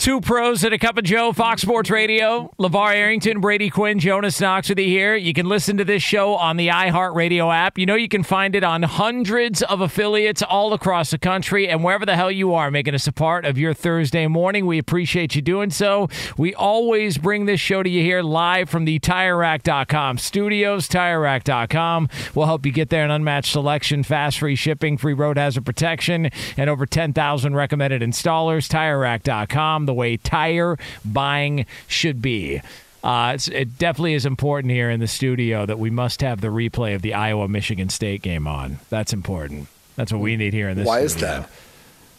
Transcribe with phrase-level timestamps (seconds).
[0.00, 2.50] Two pros and a cup of Joe, Fox Sports Radio.
[2.58, 5.14] LaVar Arrington, Brady Quinn, Jonas Knox with you here.
[5.14, 7.76] You can listen to this show on the iHeartRadio app.
[7.76, 11.84] You know you can find it on hundreds of affiliates all across the country and
[11.84, 14.64] wherever the hell you are, making us a part of your Thursday morning.
[14.64, 16.08] We appreciate you doing so.
[16.38, 20.88] We always bring this show to you here live from the TireRack.com studios.
[20.88, 25.66] TireRack.com will help you get there an unmatched selection, fast free shipping, free road hazard
[25.66, 28.66] protection, and over 10,000 recommended installers.
[28.66, 32.62] TireRack.com the way tire buying should be.
[33.02, 36.94] Uh, it definitely is important here in the studio that we must have the replay
[36.94, 38.78] of the Iowa Michigan State game on.
[38.88, 39.66] That's important.
[39.96, 40.86] That's what we need here in this.
[40.86, 41.50] Why is that?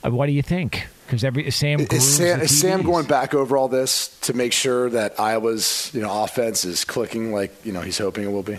[0.04, 0.88] Uh, what do you think?
[1.06, 4.90] Because every Sam Is Sam, is Sam going back over all this to make sure
[4.90, 8.58] that Iowa's you know offense is clicking like you know he's hoping it will be?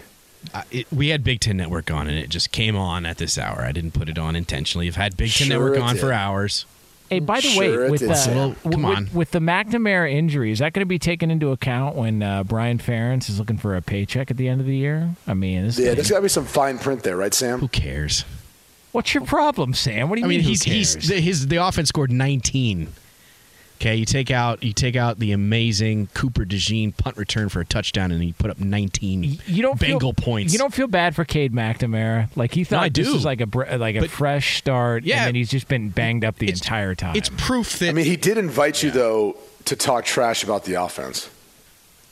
[0.54, 3.38] Uh, it, we had Big Ten Network on, and it just came on at this
[3.38, 3.62] hour.
[3.62, 4.86] I didn't put it on intentionally.
[4.86, 6.66] I've had Big Ten Sure Network it on for hours.
[7.10, 9.08] Hey, by the Sure way, with did, uh, Well, come with, on.
[9.12, 12.78] with the McNamara injury, is that going to be taken into account when uh, Brian
[12.78, 15.14] Ferentz is looking for a paycheck at the end of the year?
[15.26, 17.58] I mean, this Yeah, thing- there's got to be some fine print there, right, Sam?
[17.60, 18.24] Who cares?
[18.92, 20.08] what's your problem, Sam?
[20.10, 20.44] What do you I mean, mean?
[20.44, 22.88] who he's he's the, his the offense scored 19.
[23.82, 27.64] Okay, you take out you take out the amazing Cooper DeJean punt return for a
[27.64, 30.52] touchdown, and he put up 19 you don't Bengal feel, points.
[30.52, 32.28] You don't feel bad for Cade McNamara.
[32.36, 33.12] Like he thought I this do.
[33.14, 35.18] was like a like a But- fresh start, Yeah.
[35.18, 37.16] and then he's just been banged up the entire time.
[37.16, 40.74] It's proof that I mean, he did invite you though to talk trash about the
[40.74, 41.28] offense.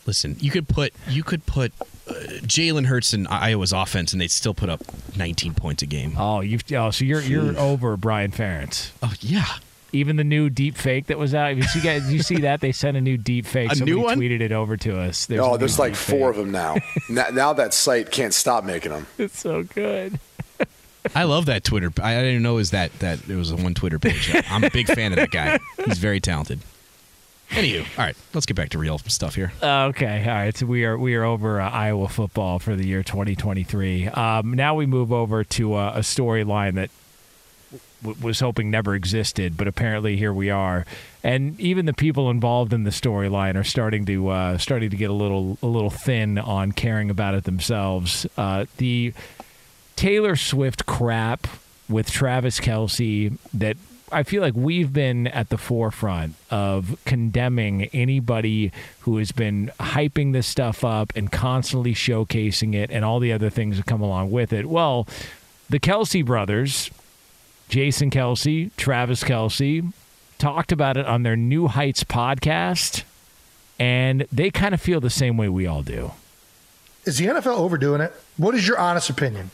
[0.07, 0.37] listen.
[0.41, 1.73] You could put you could put
[2.09, 4.81] uh, Jalen Hurts in Iowa's offense, and they'd still put up
[5.17, 6.15] 19 points a game.
[6.19, 8.91] oh, you've oh, so you're you're over Brian Ferentz.
[9.05, 9.47] Oh yeah,
[9.93, 11.57] Even the new deep fake that was out.
[11.57, 13.73] You see, guys, you see that they sent a new deep fake.
[13.73, 14.19] A Somebody new one?
[14.19, 15.27] tweeted it over to us.
[15.27, 16.77] There's oh, there's like deep four of them now.
[17.09, 17.29] now.
[17.33, 19.07] Now that site can't stop making them.
[19.19, 20.19] It's so good.
[21.15, 21.91] I love that Twitter.
[22.03, 24.35] I I didn't know it was that that there was a one Twitter page.
[24.51, 25.59] I'm a big fan of that guy.
[25.87, 26.61] He's very talented.
[27.51, 29.53] Anywho, all right, let's get back to real stuff here.
[29.61, 30.57] Uh, okay, all right.
[30.57, 34.07] So we are we are over uh, Iowa football for the year 2023.
[34.09, 36.91] Um, now we move over to uh, a storyline that
[38.03, 40.87] was hoping never existed, but apparently here we are.
[41.23, 45.11] And even the people involved in the storyline are starting to uh, starting to get
[45.11, 48.27] a little a little thin on caring about it themselves.
[48.37, 49.13] Uh, the
[49.97, 51.47] Taylor Swift crap
[51.89, 53.77] with Travis Kelce that
[54.13, 60.33] I feel like we've been at the forefront of condemning anybody who has been hyping
[60.33, 64.31] this stuff up and constantly showcasing it and all the other things that come along
[64.31, 64.67] with it.
[64.67, 65.07] Well,
[65.69, 66.91] the Kelce brothers,
[67.71, 69.93] Jason Kelce, Travis Kelce,
[70.39, 73.05] talked about it on their New Heights podcast,
[73.79, 76.11] and they kind of feel the same way we all do.
[77.05, 78.13] Is the NFL overdoing it?
[78.37, 79.51] What is your honest opinion?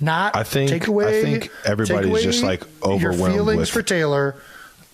[0.00, 1.20] Not I think- take away.
[1.20, 4.34] I think everybody's take away just, like, overwhelmed your overwhelmed feelings with- for Taylor.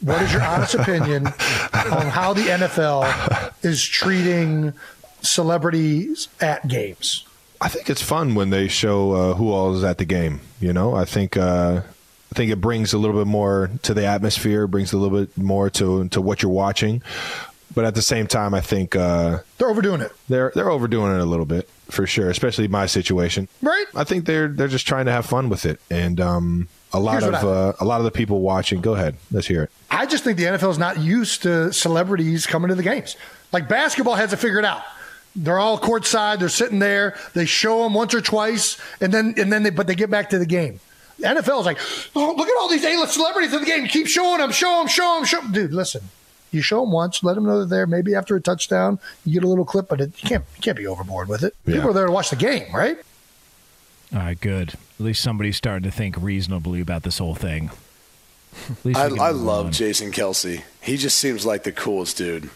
[0.02, 1.26] What is your honest opinion
[1.72, 4.72] on how the NFL is treating
[5.22, 7.24] celebrities at games?
[7.60, 10.40] I think it's fun when they show uh, who all is at the game.
[10.60, 11.82] You know, I think uh,
[12.32, 15.36] I think it brings a little bit more to the atmosphere, brings a little bit
[15.36, 17.02] more to to what you're watching.
[17.74, 20.12] But at the same time, I think uh, they're overdoing it.
[20.30, 23.48] They're they're overdoing it a little bit for sure, especially my situation.
[23.60, 23.84] Right.
[23.94, 27.22] I think they're they're just trying to have fun with it, and um, a lot
[27.22, 28.80] Here's of uh, a lot of the people watching.
[28.80, 29.70] Go ahead, let's hear it.
[29.90, 33.14] I just think the NFL is not used to celebrities coming to the games.
[33.52, 34.84] Like basketball has to figure it out.
[35.36, 36.38] They're all courtside.
[36.38, 37.14] They're sitting there.
[37.34, 40.30] They show them once or twice, and then and then they but they get back
[40.30, 40.80] to the game.
[41.22, 41.78] The NFL is like,
[42.16, 43.86] oh, look at all these A-list celebrities in the game.
[43.86, 45.52] Keep showing them, show them, show them, show them.
[45.52, 46.02] Dude, listen.
[46.50, 47.86] You show them once, let them know they're there.
[47.86, 50.76] Maybe after a touchdown, you get a little clip, but it, you can't you can't
[50.76, 51.54] be overboard with it.
[51.64, 51.76] Yeah.
[51.76, 52.98] People are there to watch the game, right?
[54.12, 54.70] All right, good.
[54.70, 57.70] At least somebody's starting to think reasonably about this whole thing.
[58.68, 59.72] At least I, I love on.
[59.72, 60.62] Jason Kelce.
[60.82, 62.50] He just seems like the coolest dude.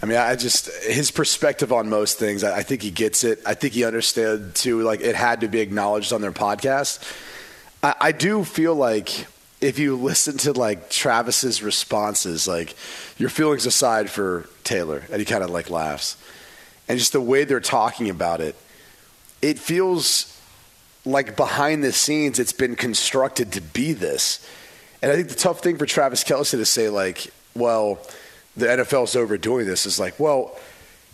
[0.00, 2.44] I mean, I just his perspective on most things.
[2.44, 3.40] I, I think he gets it.
[3.46, 4.82] I think he understood too.
[4.82, 7.02] Like it had to be acknowledged on their podcast.
[7.84, 9.26] I, I do feel like
[9.60, 12.74] if you listen to like Travis's responses, like
[13.18, 16.16] your feelings aside for Taylor, and he kind of like laughs,
[16.88, 18.56] and just the way they're talking about it,
[19.42, 20.30] it feels
[21.04, 24.46] like behind the scenes it's been constructed to be this.
[25.02, 27.98] And I think the tough thing for Travis Kelce to say, like, well,
[28.56, 30.58] the NFL's overdoing this is like, well,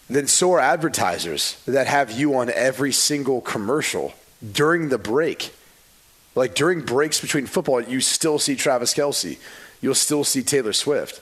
[0.09, 4.15] then so are advertisers that have you on every single commercial
[4.53, 5.53] during the break.
[6.35, 9.38] Like during breaks between football, you still see Travis Kelce.
[9.81, 11.21] You'll still see Taylor Swift.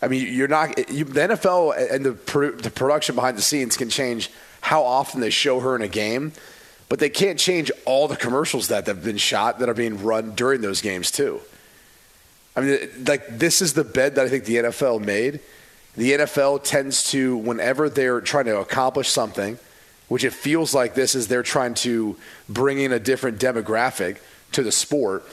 [0.00, 2.12] I mean, you're not you, the NFL and the
[2.60, 4.30] the production behind the scenes can change
[4.60, 6.32] how often they show her in a game,
[6.88, 10.34] but they can't change all the commercials that have been shot that are being run
[10.34, 11.40] during those games too.
[12.56, 15.40] I mean, like this is the bed that I think the NFL made.
[15.96, 19.58] The NFL tends to, whenever they're trying to accomplish something,
[20.08, 22.16] which it feels like this is they're trying to
[22.48, 24.18] bring in a different demographic
[24.52, 25.24] to the sport,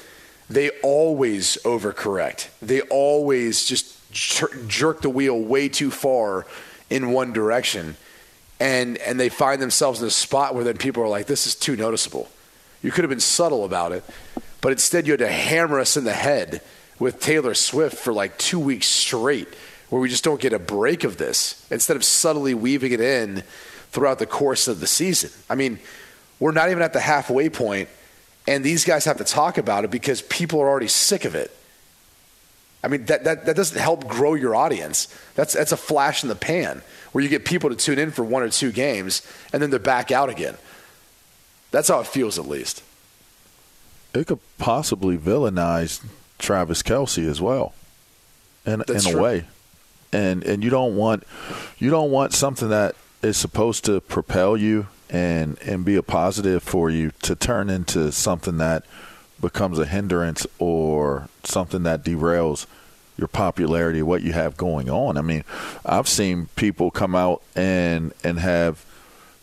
[0.50, 2.50] they always overcorrect.
[2.62, 6.46] They always just jer- jerk the wheel way too far
[6.90, 7.96] in one direction.
[8.60, 11.56] And, and they find themselves in a spot where then people are like, this is
[11.56, 12.28] too noticeable.
[12.82, 14.04] You could have been subtle about it,
[14.62, 16.62] but instead you had to hammer us in the head
[16.98, 19.48] with Taylor Swift for like two weeks straight,
[19.90, 23.44] where we just don't get a break of this instead of subtly weaving it in
[23.92, 25.32] throughout the course of the season.
[25.50, 25.80] I mean,
[26.40, 27.90] we're not even at the halfway point,
[28.50, 31.56] and these guys have to talk about it because people are already sick of it.
[32.84, 35.08] I mean, that, that, that doesn't help grow your audience.
[35.36, 36.82] That's, that's a flash in the pan
[37.12, 39.22] where you get people to tune in for one or two games
[39.54, 40.58] and then they're back out again.
[41.70, 42.82] That's how it feels, at least.
[44.16, 46.04] It could possibly villainize
[46.40, 47.76] Travis Kelce as well,
[48.66, 49.22] in That's in a true.
[49.22, 49.46] way,
[50.12, 51.26] and and you don't want
[51.78, 56.64] you don't want something that is supposed to propel you and and be a positive
[56.64, 58.84] for you to turn into something that
[59.42, 62.66] becomes a hindrance or something that derails
[63.18, 65.18] your popularity, what you have going on.
[65.18, 65.44] I mean,
[65.86, 68.86] I've seen people come out and and have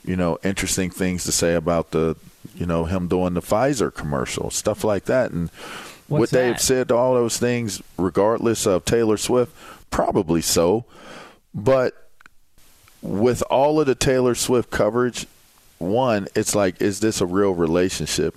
[0.04, 2.16] you know interesting things to say about the
[2.54, 5.50] you know him doing the Pfizer commercial, stuff like that, and
[6.08, 9.54] What's would they've said to all those things regardless of Taylor Swift?
[9.90, 10.84] Probably so,
[11.54, 12.10] but
[13.02, 15.26] with all of the Taylor Swift coverage,
[15.78, 18.36] one, it's like, is this a real relationship?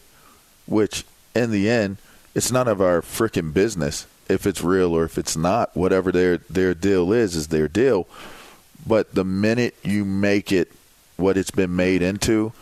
[0.65, 1.05] Which,
[1.35, 1.97] in the end,
[2.35, 5.75] it's none of our freaking business if it's real or if it's not.
[5.75, 8.07] Whatever their their deal is, is their deal.
[8.85, 10.71] But the minute you make it
[11.17, 12.53] what it's been made into,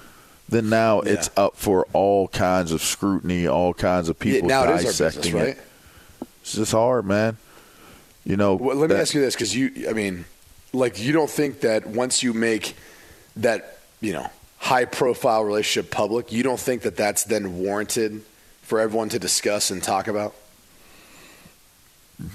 [0.49, 4.69] then now it's up for all kinds of scrutiny, all kinds of people now it
[4.69, 5.57] is our dissecting business, right?
[5.57, 6.27] it.
[6.41, 7.37] It's just hard, man.
[8.23, 8.55] You know.
[8.55, 10.25] Well, let me that- ask you this because you, I mean,
[10.73, 12.75] like, you don't think that once you make
[13.35, 14.29] that, you know,
[14.67, 18.21] high profile relationship public, you don't think that that's then warranted
[18.61, 20.35] for everyone to discuss and talk about?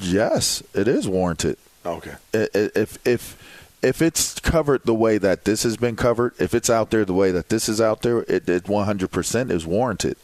[0.00, 1.58] Yes, it is warranted.
[1.84, 2.14] Okay.
[2.32, 3.36] If if
[3.82, 7.12] if it's covered the way that this has been covered, if it's out there the
[7.12, 10.16] way that this is out there, it, it 100% is warranted.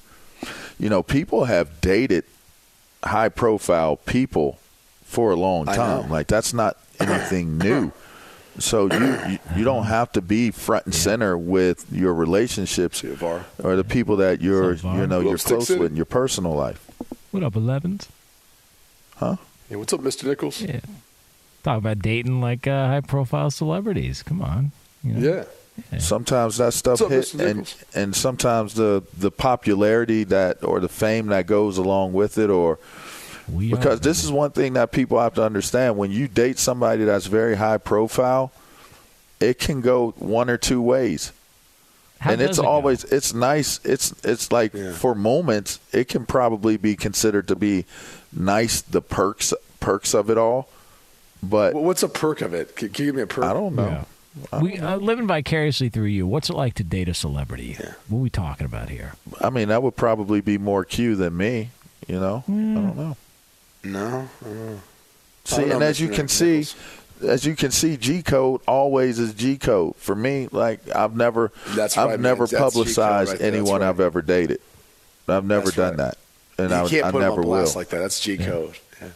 [0.78, 2.24] You know, people have dated
[3.02, 4.58] high profile people
[5.02, 6.08] for a long time.
[6.08, 7.92] Like that's not anything new.
[8.58, 13.76] So you, you you don't have to be front and center with your relationships or
[13.76, 16.84] the people that you're What's you know you're close with in your personal life.
[17.30, 18.08] What up, 11s?
[19.16, 19.36] Huh?
[19.68, 20.24] Yeah, what's up, Mr.
[20.24, 20.62] Nichols?
[20.62, 20.80] Yeah.
[21.62, 24.22] Talk about dating like uh, high profile celebrities.
[24.22, 24.72] Come on.
[25.02, 25.44] You know?
[25.90, 25.98] Yeah.
[25.98, 30.88] Sometimes that stuff What's up, hit, and and sometimes the the popularity that or the
[30.88, 32.78] fame that goes along with it, or
[33.52, 36.58] We because are- this is one thing that people have to understand: when you date
[36.58, 38.52] somebody that's very high profile,
[39.40, 41.32] it can go one or two ways.
[42.20, 42.68] How and it's it go?
[42.68, 43.78] always it's nice.
[43.84, 47.84] It's it's like for moments it can probably be considered to be
[48.32, 50.68] nice the perks perks of it all.
[51.42, 52.74] But Well, what's a perk of it?
[52.74, 53.44] Can, can you give me a perk?
[53.44, 54.06] I don't know.
[54.60, 56.26] We uh, living vicariously through you.
[56.26, 57.74] What's it like to date a celebrity?
[58.08, 59.14] What are we talking about here?
[59.40, 61.70] I mean, that would probably be more Q than me.
[62.08, 63.16] You know, I don't know.
[63.84, 63.98] No.
[64.00, 64.26] Uh-huh.
[64.44, 64.74] I don't know.
[64.74, 66.66] I See, and as you can see,
[67.26, 70.48] as you can see, G code always is G code for me.
[70.52, 72.60] Like I've never, That's I've right, never man.
[72.60, 73.38] Publicized right.
[73.38, 73.88] That's anyone right.
[73.88, 74.60] I've ever dated.
[75.26, 76.14] I've never That's done right.
[76.58, 77.80] that, and you I, can't I put never on blast will.
[77.80, 77.98] like that.
[77.98, 78.74] That's G code.
[79.00, 79.08] Yeah.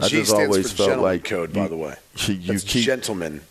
[0.00, 1.94] I G just stands always for felt gentleman like code, by you- the way.
[2.16, 3.42] you- you That's keep- gentleman,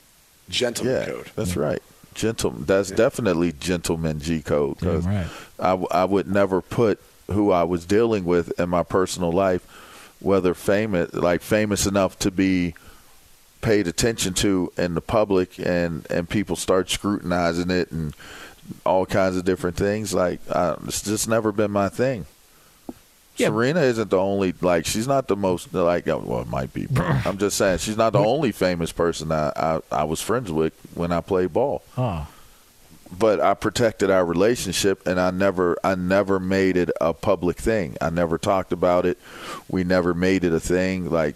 [0.49, 1.31] gentleman yeah, code.
[1.35, 1.81] that's right.
[2.13, 2.65] Gentleman.
[2.65, 4.79] That's definitely gentleman G code.
[4.79, 5.27] 'cause right.
[5.59, 9.65] I, w- I would never put who I was dealing with in my personal life,
[10.21, 12.75] whether famous, like famous enough to be
[13.61, 18.15] paid attention to in the public, and and people start scrutinizing it and
[18.85, 20.13] all kinds of different things.
[20.13, 22.25] Like I, it's just never been my thing.
[23.37, 26.85] Serena isn't the only like she's not the most like uh, well it might be
[26.85, 30.51] but I'm just saying she's not the only famous person I, I I was friends
[30.51, 32.27] with when I played ball Oh,
[33.17, 37.97] but I protected our relationship and I never I never made it a public thing.
[38.01, 39.17] I never talked about it.
[39.69, 41.35] We never made it a thing like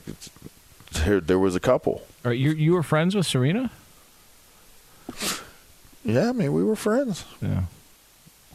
[0.93, 1.93] there, there was a couple.
[2.23, 3.71] All right, you you were friends with Serena?
[6.03, 7.25] Yeah, I mean we were friends.
[7.41, 7.63] Yeah.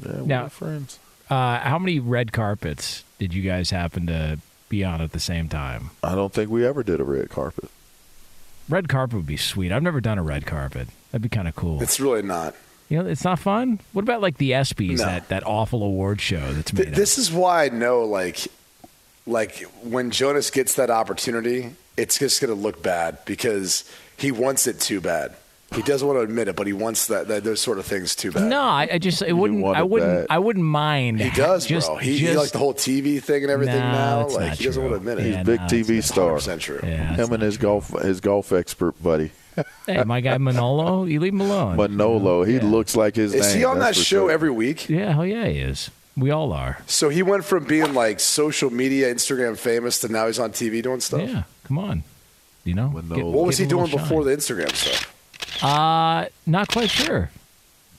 [0.05, 0.99] Yeah, we Now- were friends.
[1.29, 5.49] Uh, how many red carpets did you guys happen to be on at the same
[5.49, 5.91] time?
[6.03, 7.71] I don't think we ever did a red carpet.
[8.69, 9.71] Red carpet would be sweet.
[9.71, 10.89] I've never done a red carpet.
[11.13, 11.83] That'd be kind of cool.
[11.83, 12.55] It's really not.
[12.91, 13.81] You know, it's not fun.
[13.95, 15.05] What about like the ESPYS, No.
[15.07, 16.85] that that awful award show that's made?
[16.85, 18.47] Th- this is why I know, like,
[19.27, 23.85] like when Jonas gets that opportunity, it's just going to look bad because
[24.17, 25.35] he wants it too bad.
[25.73, 28.17] He doesn't want to admit it, but he wants that, that those sort of things
[28.17, 28.49] too bad.
[28.51, 29.65] no, I, I just it wouldn't.
[29.65, 30.23] I wouldn't.
[30.23, 30.27] bad.
[30.29, 31.21] I wouldn't mind.
[31.21, 31.97] He does, just, bro.
[31.99, 34.19] He, he just, like the whole TV thing and everything No, now.
[34.23, 35.27] that's Like not he doesn't want to admit it.
[35.27, 35.41] He's it.
[35.43, 36.33] a big no, TV star.
[36.39, 36.81] 100% true.
[36.83, 39.31] Yeah, Him and his golf his golf expert buddy.
[39.87, 41.77] Hey, my guy Manolo, you leave him alone.
[41.77, 43.59] Manolo, he looks like his Is name.
[43.59, 44.31] he on that show sure.
[44.31, 44.89] every week?
[44.89, 45.91] Yeah, hell yeah, he is.
[46.17, 46.79] We all are.
[46.87, 50.83] So he went from being like social media, Instagram famous to now he's on TV
[50.83, 51.23] doing stuff.
[51.23, 52.03] Yeah, come on.
[52.65, 55.15] You know, Get- What was he give him a doing little before the Instagram stuff?
[55.59, 55.71] shine.
[55.71, 57.31] Uh, not quite sure.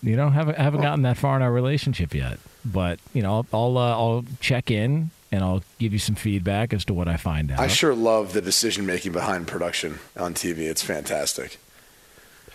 [0.03, 2.39] You know, haven't haven't gotten that far in our relationship yet.
[2.65, 6.74] But you know, I'll I'll, uh, I'll check in and I'll give you some feedback
[6.74, 7.60] as to what I find out.
[7.60, 10.60] I sure love the decision making behind production on TV.
[10.60, 11.58] It's fantastic.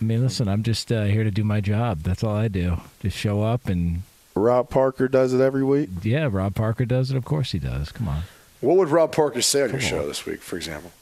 [0.01, 2.01] I mean, listen, I'm just uh, here to do my job.
[2.03, 2.79] That's all I do.
[3.01, 4.03] Just show up and.
[4.35, 5.89] Rob Parker does it every week.
[6.03, 7.17] Yeah, Rob Parker does it.
[7.17, 7.91] Of course he does.
[7.91, 8.23] Come on.
[8.61, 10.93] What would Rob Parker say on your show this week, for example?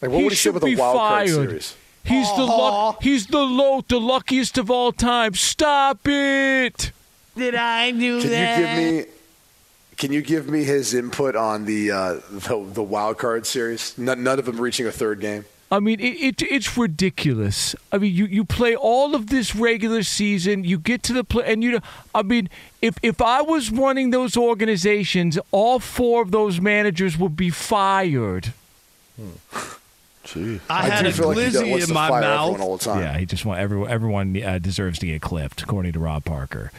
[0.00, 1.76] Like, what would he say should with a be wild card series?
[2.04, 3.02] He's the luck.
[3.02, 5.34] He's the low, the luckiest of all time.
[5.34, 6.92] Stop it.
[7.36, 8.56] Did I do that?
[8.56, 9.12] Can you give me?
[10.02, 13.96] Can you give me his input on the uh, the, the wild card series?
[13.96, 15.44] None, none of them reaching a third game.
[15.70, 17.76] I mean, it, it it's ridiculous.
[17.92, 21.44] I mean, you, you play all of this regular season, you get to the play,
[21.46, 21.78] and you.
[22.16, 27.36] I mean, if if I was running those organizations, all four of those managers would
[27.36, 28.52] be fired.
[30.24, 30.58] Gee.
[30.68, 32.60] I had do a feel like glizzy in my mouth.
[32.60, 32.98] all the time.
[32.98, 33.88] Yeah, he just want everyone.
[33.88, 36.72] Everyone uh, deserves to get clipped, according to Rob Parker.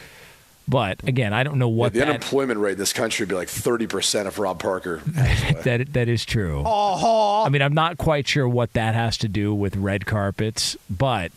[0.66, 3.28] But again, I don't know Yeah, what the that, unemployment rate in this country would
[3.28, 4.98] be like thirty percent if Rob Parker.
[5.06, 6.64] that that is true.
[6.64, 11.32] I mean, I'm not quite sure what that has to do with red carpets, but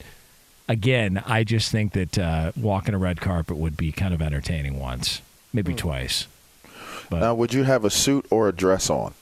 [0.69, 4.79] again, I just think that uh, walking a red carpet would be kind of entertaining
[4.79, 5.21] once,
[5.53, 5.77] maybe Hmm.
[5.77, 6.27] twice.
[7.11, 9.13] Now, would you have a suit or a dress on?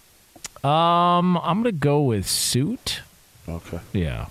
[0.63, 3.01] Um, I'm gonna go with suit.
[3.47, 3.79] Okay.
[3.93, 4.27] Yeah.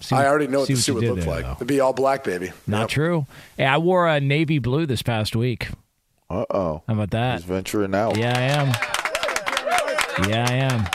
[0.00, 1.44] See I already know what see the suit you would look there, like.
[1.44, 1.52] though.
[1.52, 2.52] It'd be all black, baby.
[2.66, 2.88] Not Yep.
[2.90, 3.26] true.
[3.56, 5.68] Hey, I wore a navy blue this past week.
[6.28, 6.82] Uh oh.
[6.86, 7.36] How about that?
[7.36, 8.16] He's venturing out.
[8.18, 10.28] Yeah, I am.
[10.28, 10.86] Yeah, I am.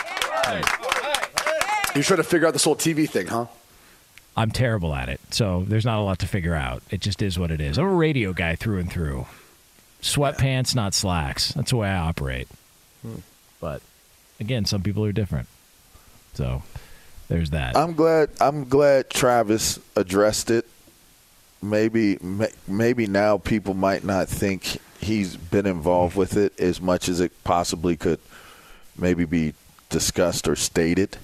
[1.95, 3.47] You're trying to figure out this whole TV thing, huh?
[4.37, 6.81] I'm terrible at it, so there's not a lot to figure out.
[6.91, 7.77] It just is what it is.
[7.77, 9.25] I'm a radio guy through and through.
[10.01, 11.49] Sweatpants, not slacks.
[11.53, 12.47] That's the way I operate.
[13.59, 13.81] But
[14.39, 15.47] again, some people are different.
[16.35, 16.61] So
[17.29, 17.77] there's that.
[17.77, 18.29] I'm glad.
[18.41, 20.67] I'm glad Travis addressed it.
[21.61, 22.17] Maybe,
[22.67, 27.31] maybe now people might not think he's been involved with it as much as it
[27.43, 28.19] possibly could,
[28.97, 29.53] maybe be
[29.89, 31.17] discussed or stated.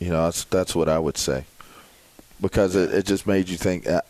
[0.00, 1.44] You know, that's that's what I would say,
[2.40, 3.86] because it, it just made you think.
[3.86, 4.02] Uh,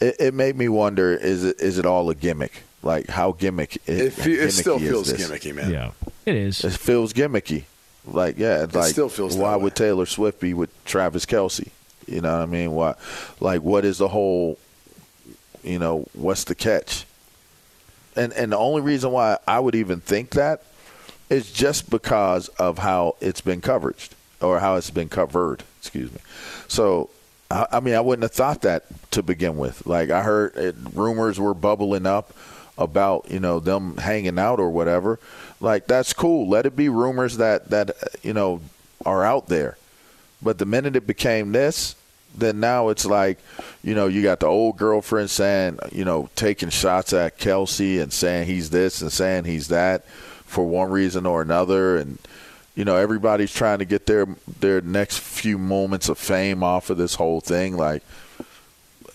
[0.00, 2.62] it, it made me wonder: is it is it all a gimmick?
[2.82, 3.76] Like how gimmick?
[3.88, 5.28] It, fe- it still feels this?
[5.28, 5.70] gimmicky, man.
[5.70, 5.90] yeah,
[6.24, 6.64] it is.
[6.64, 7.64] It feels gimmicky.
[8.12, 11.68] Like yeah, it's like still feels why would Taylor Swift be with Travis Kelce?
[12.06, 12.72] You know what I mean?
[12.72, 12.94] Why?
[13.40, 14.58] Like what is the whole?
[15.62, 17.04] you know, what's the catch?
[18.16, 20.62] And and the only reason why I would even think that
[21.28, 23.96] is just because of how it's been covered
[24.40, 25.62] or how it's been covered.
[25.78, 26.18] Excuse me.
[26.68, 27.10] So,
[27.50, 29.86] I, I mean, I wouldn't have thought that to begin with.
[29.86, 32.32] Like I heard it, rumors were bubbling up
[32.78, 35.18] about you know them hanging out or whatever.
[35.60, 36.48] Like that's cool.
[36.48, 37.90] Let it be rumors that that
[38.22, 38.60] you know
[39.04, 39.76] are out there.
[40.40, 41.96] But the minute it became this,
[42.34, 43.38] then now it's like,
[43.82, 48.12] you know, you got the old girlfriend saying, you know, taking shots at Kelce and
[48.12, 50.06] saying he's this and saying he's that
[50.48, 52.18] for one reason or another, and
[52.74, 54.26] you know everybody's trying to get their
[54.60, 57.76] their next few moments of fame off of this whole thing.
[57.76, 58.02] Like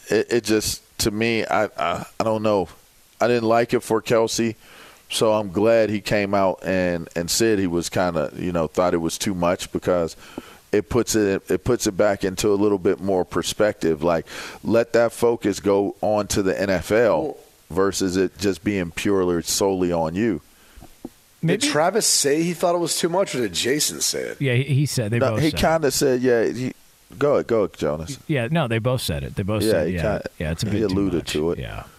[0.10, 2.70] it, it just to me, I, I I don't know.
[3.24, 4.56] I didn't like it for Kelce.
[5.10, 8.68] So I'm glad he came out and, and said he was kind of you know
[8.68, 10.15] thought it was too much because
[10.72, 14.01] it puts it it puts it back into a little bit more perspective.
[14.01, 14.25] Like
[14.63, 17.38] let that focus go on to the NFL
[17.70, 20.42] versus it just being purely solely on you.
[21.46, 24.42] Did Travis say he thought it was too much, or did Jason say it?
[24.42, 25.42] Yeah, he, he said they No, both.
[25.42, 26.46] he kind of said, yeah.
[26.46, 26.74] He,
[27.20, 28.18] go ahead, go ahead, Jonas.
[28.27, 29.36] Yeah, no, they both said it.
[29.36, 30.51] They both Yeah, said yeah, kinda- yeah.
[30.51, 31.32] It's a he bit too alluded much.
[31.34, 31.60] to it.
[31.60, 31.89] Yeah, it's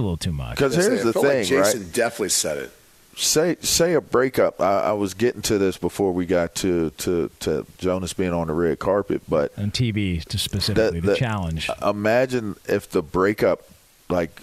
[0.00, 0.56] a little too much.
[0.56, 1.92] Because I here's the felt like thing, Jason right?
[1.92, 2.72] definitely said it.
[3.16, 4.60] Say say a breakup.
[4.60, 8.46] I, I was getting to this before we got to, to, to Jonas being on
[8.46, 11.68] the red carpet, but on TV to specifically the, challenge.
[11.68, 13.62] Uh, imagine if the breakup,
[14.08, 14.42] like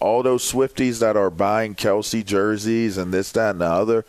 [0.00, 4.04] all those Swifties that are buying Kelce jerseys and this, that, and the other.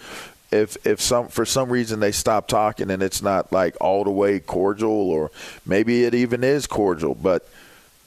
[0.52, 4.12] If if some for some reason they stop talking and it's not like all the
[4.12, 5.32] way cordial, or
[5.66, 7.48] maybe it even is cordial, but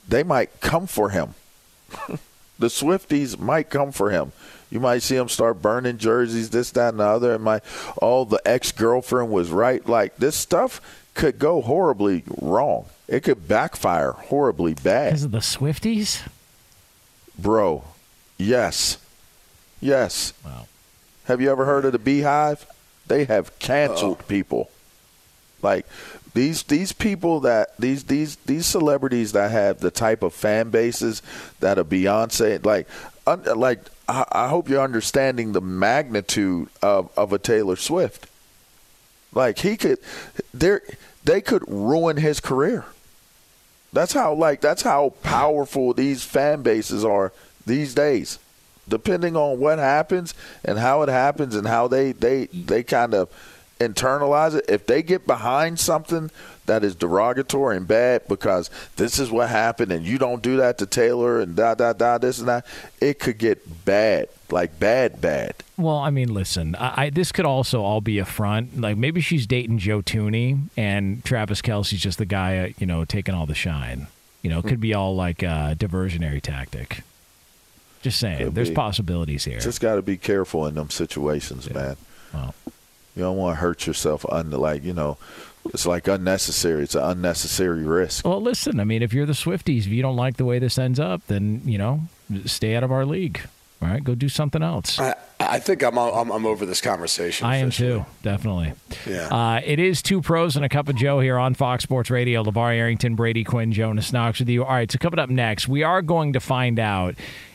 [0.09, 1.35] they might come for him.
[2.59, 4.33] the Swifties might come for him.
[4.71, 7.35] You might see him start burning jerseys, this, that, and the other.
[7.35, 7.61] And my,
[8.03, 9.87] oh, the ex girlfriend was right.
[9.89, 10.81] Like this stuff
[11.15, 12.87] could go horribly wrong.
[13.07, 15.11] It could backfire horribly bad.
[15.11, 16.27] Because of the Swifties?
[17.39, 17.85] Bro,
[18.39, 18.99] yes.
[19.81, 20.33] Yes.
[20.45, 20.67] Wow.
[21.25, 22.65] Have you ever heard of the BeyHive?
[23.07, 24.71] They have canceled people.
[25.63, 25.87] Like
[26.35, 31.23] these these people that these these these celebrities that have the type of fan bases
[31.61, 32.89] that a Beyonce like
[33.27, 38.27] un, like I, I hope you're understanding the magnitude of of a Taylor Swift.
[39.33, 39.99] Like he could
[40.53, 40.83] there
[41.25, 42.85] they could ruin his career.
[43.93, 47.33] That's how like that's how powerful these fan bases are
[47.65, 48.41] these days.
[48.89, 53.31] Depending on what happens and how it happens and how they they they kind of
[53.79, 54.65] internalize it.
[54.69, 56.31] If they get behind something
[56.67, 60.79] that is derogatory and bad because this is what happened and you don't do that
[60.79, 62.67] to Taylor and da da da this and that,
[63.01, 65.55] it could get bad, like bad bad.
[65.77, 68.81] Well, I mean, listen, I, I this could also all be a front.
[68.81, 73.05] Like maybe she's dating Joe Tooney, and Travis Kelce's just the guy, uh, you know,
[73.05, 74.07] taking all the shine.
[74.43, 77.01] You know, it could be all like a diversionary tactic.
[78.03, 78.75] Just saying, Could there's be.
[78.75, 79.59] possibilities here.
[79.59, 81.97] Just got to be careful in them situations, man.
[82.35, 82.55] Well.
[83.17, 85.19] You don't want to hurt yourself under like you know,
[85.67, 86.83] it's like unnecessary.
[86.83, 88.27] It's an unnecessary risk.
[88.27, 90.79] Well, listen, I mean, if you're the Swifties, if you don't like the way this
[90.79, 92.01] ends up, then you know,
[92.45, 93.41] stay out of our league.
[93.83, 94.99] All right, go do something else.
[94.99, 97.47] I, I think I'm, I'm I'm over this conversation.
[97.47, 98.73] I am too, definitely.
[99.07, 99.29] Yeah.
[99.29, 102.43] Uh, it is two pros and a cup of Joe here on Fox Sports Radio.
[102.43, 104.65] LaVar Arrington, Brady Quinn, Jonas Knox with you.
[104.65, 107.15] All right, so coming up next, we are going to find out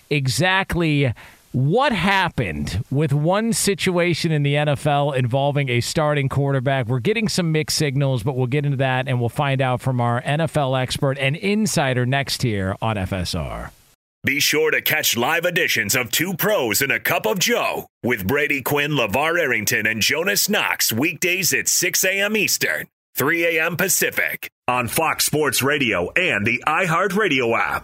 [0.10, 1.13] exactly
[1.52, 6.88] what happened with one situation in the NFL involving a starting quarterback.
[6.88, 10.00] We're getting some mixed signals, but we'll get into that and we'll find out from
[10.00, 13.72] our NFL expert and insider next here on FSR.
[14.26, 18.28] Be sure to catch live editions of Two Pros and a Cup of Joe with
[18.28, 22.36] Brady Quinn, LaVar Arrington, and Jonas Knox weekdays at 6 a.m.
[22.36, 23.78] Eastern, 3 a.m.
[23.78, 27.84] Pacific on Fox Sports Radio and the iHeartRadio app.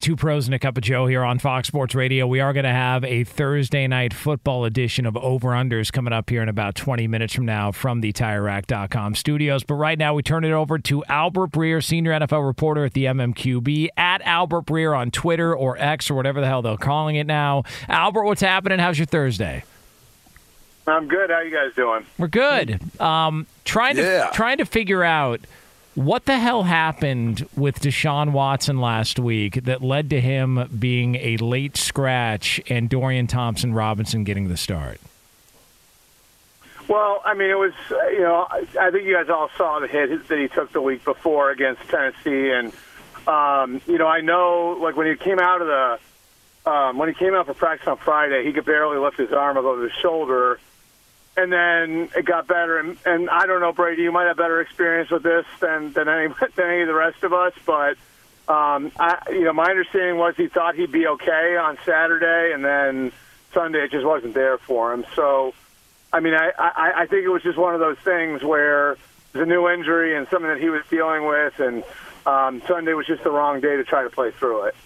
[0.00, 2.26] Two pros and a cup of Joe here on Fox Sports Radio.
[2.28, 6.28] We are going to have a Thursday night football edition of Over Unders coming up
[6.30, 9.64] here in about 20 minutes from now from the TireRack.com studios.
[9.64, 13.06] But right now, we turn it over to Albert Breer, senior NFL reporter at the
[13.06, 17.26] MMQB, at Albert Breer on Twitter or X or whatever the hell they're calling it
[17.26, 17.64] now.
[17.88, 18.78] Albert, what's happening?
[18.78, 19.64] How's your Thursday?
[20.86, 21.30] I'm good.
[21.30, 22.04] How you guys doing?
[22.18, 22.80] We're good.
[23.00, 24.30] Um, trying to Yeah.
[24.32, 25.40] trying to figure out
[25.96, 31.38] what the hell happened with Deshaun Watson last week that led to him being a
[31.38, 35.00] late scratch and Dorian Thompson Robinson getting the start.
[36.86, 37.72] Well, I mean, it was
[38.12, 40.82] you know I, I think you guys all saw the hit that he took the
[40.82, 42.72] week before against Tennessee, and
[43.26, 47.14] um, you know I know like when he came out of the um, when he
[47.14, 50.60] came out for practice on Friday, he could barely lift his arm above his shoulder,
[51.36, 52.78] and then it got better.
[52.78, 56.08] And, and I don't know, Brady, you might have better experience with this than than
[56.08, 57.96] any than any of the rest of us, but.
[58.48, 62.64] Um, I, you know, my understanding was he thought he'd be okay on Saturday, and
[62.64, 63.10] then
[63.52, 65.04] Sunday it just wasn't there for him.
[65.16, 65.52] So,
[66.12, 69.42] I mean, I, I, I think it was just one of those things where it's
[69.42, 71.82] a new injury and something that he was dealing with, and
[72.24, 74.76] um, Sunday was just the wrong day to try to play through it.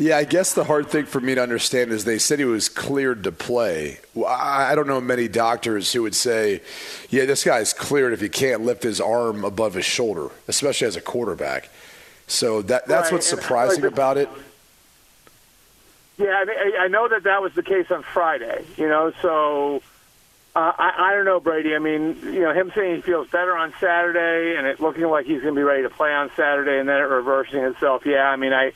[0.00, 2.68] Yeah, I guess the hard thing for me to understand is they said he was
[2.68, 3.98] cleared to play.
[4.24, 6.62] I don't know many doctors who would say,
[7.10, 10.94] yeah, this guy's cleared if he can't lift his arm above his shoulder, especially as
[10.94, 11.68] a quarterback.
[12.28, 14.28] So that that's Right, what's surprising like, about it.
[16.16, 18.64] Yeah, I, mean, I I know that that was the case on Friday.
[18.76, 19.82] You know, so
[20.54, 21.74] uh, I, I don't know, Brady.
[21.74, 25.26] I mean, you know, him saying he feels better on Saturday and it looking like
[25.26, 28.06] he's going to be ready to play on Saturday, and then it reversing itself.
[28.06, 28.72] Yeah, I mean, I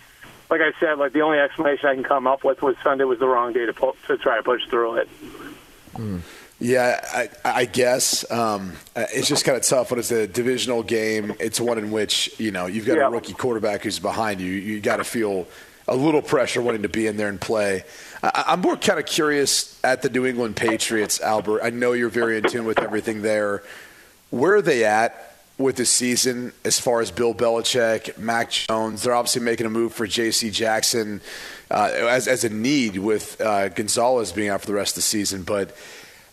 [0.52, 3.18] like I said, like the only explanation I can come up with was Sunday was
[3.18, 5.08] the wrong day to pull, to try to push through it.
[6.60, 7.00] Yeah,
[7.44, 11.34] I, I guess um, it's just kind of tough when it's a divisional game.
[11.40, 13.06] It's one in which you know you've got Yeah.
[13.08, 14.52] a rookie quarterback who's behind you.
[14.52, 15.46] You got to feel
[15.88, 17.84] a little pressure wanting to be in there and play.
[18.22, 21.62] I, I'm more kind of curious at the New England Patriots, Albert.
[21.64, 23.62] I know you're very in tune with everything there.
[24.30, 29.02] Where are they at with the season as far as Bill Belichick, Mac Jones?
[29.02, 30.50] They're obviously making a move for J.C.
[30.50, 31.20] Jackson
[31.70, 35.02] uh, as as a need with uh, Gonzalez being out for the rest of the
[35.02, 35.76] season, but.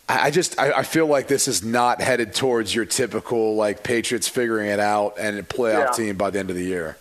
[0.08, 3.84] I I just I, I feel like this is not headed towards your typical like
[3.84, 5.90] Patriots figuring it out and a playoff Yeah.
[5.92, 6.96] team by the end of the year.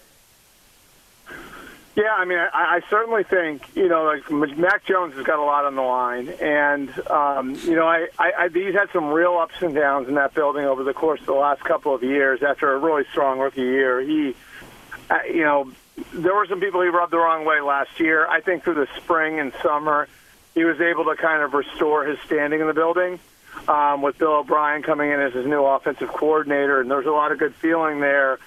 [1.95, 5.43] Yeah, I mean, I, I certainly think you know, like Mac Jones has got a
[5.43, 9.37] lot on the line, and um, you know, I, I, I he's had some real
[9.37, 12.41] ups and downs in that building over the course of the last couple of years.
[12.43, 14.35] After a really strong rookie year, he,
[15.09, 15.71] uh, you know,
[16.13, 18.27] there were some people he rubbed the wrong way last year.
[18.27, 20.07] I think through the spring and summer,
[20.53, 23.19] he was able to kind of restore his standing in the building.
[23.67, 27.31] Um, with Bill O'Brien coming in as his new offensive coordinator, and there's a lot
[27.31, 28.39] of good feeling there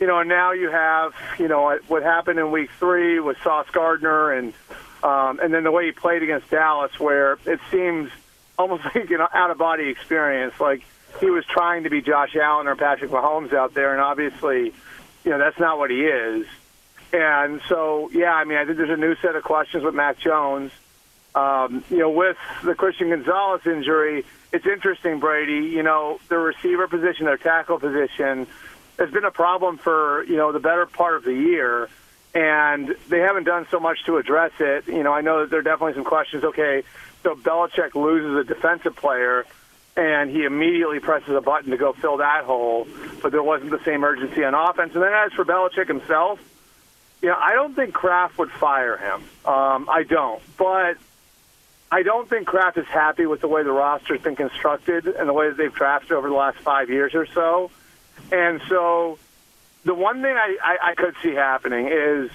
[0.00, 3.68] you know, and now you have, you know, what happened in week three with Sauce
[3.70, 4.54] Gardner and
[5.02, 8.10] um, and then the way he played against Dallas, where it seems
[8.58, 10.58] almost like an out of body experience.
[10.58, 10.82] Like
[11.20, 14.72] he was trying to be Josh Allen or Patrick Mahomes out there, and obviously,
[15.24, 16.46] you know, that's not what he is.
[17.12, 20.18] And so, yeah, I mean, I think there's a new set of questions with Mac
[20.18, 20.70] Jones.
[21.34, 25.68] Um, you know, with the Christian Gonzalez injury, it's interesting, Brady.
[25.68, 28.46] You know, the receiver position, their tackle position
[29.00, 31.88] has been a problem for you know the better part of the year,
[32.34, 34.86] and they haven't done so much to address it.
[34.86, 36.44] You know, I know that there are definitely some questions.
[36.44, 36.84] Okay,
[37.22, 39.46] so Belichick loses a defensive player,
[39.96, 42.86] and he immediately presses a button to go fill that hole,
[43.22, 44.94] but there wasn't the same urgency on offense.
[44.94, 46.38] And then as for Belichick himself,
[47.22, 49.22] you know, I don't think Kraft would fire him.
[49.50, 50.96] Um, I don't, but.
[51.92, 55.32] I don't think Kraft is happy with the way the roster's been constructed and the
[55.32, 57.72] way that they've drafted over the last five years or so.
[58.32, 59.18] And so
[59.84, 62.30] the one thing I, I, I could see happening is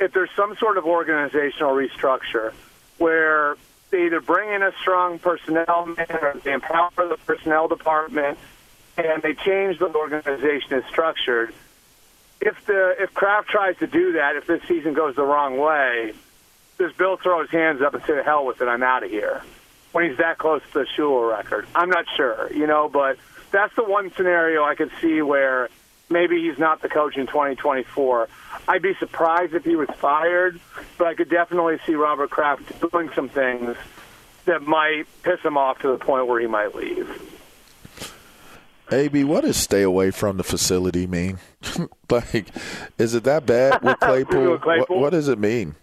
[0.00, 2.52] if there's some sort of organizational restructure
[2.98, 3.56] where
[3.90, 8.38] they either bring in a strong personnel man or they empower the personnel department
[8.96, 11.52] and they change the organization is structured.
[12.40, 16.12] If the if Kraft tries to do that, if this season goes the wrong way,
[16.78, 19.10] does Bill throw his hands up and say, "The hell with it, I'm out of
[19.10, 19.42] here"?
[19.92, 23.16] When he's that close to the Shula record, I'm not sure, you know, but
[23.54, 25.70] that's the one scenario I could see where
[26.10, 28.28] maybe he's not the coach in 2024.
[28.66, 30.60] I'd be surprised if he was fired,
[30.98, 33.76] but I could definitely see Robert Kraft doing some things
[34.44, 37.30] that might piss him off to the point where he might leave.
[38.90, 41.38] AB, what does stay away from the facility mean?
[42.10, 42.48] like,
[42.98, 44.58] is it that bad with Claypool?
[44.58, 44.96] Claypool?
[44.96, 45.76] What, what does it mean?